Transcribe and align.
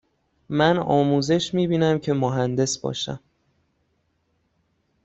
من 0.49 0.77
آموزش 0.77 1.53
می 1.53 1.67
بینم 1.67 1.99
که 1.99 2.13
مهندس 2.13 2.77
باشم. 2.77 3.19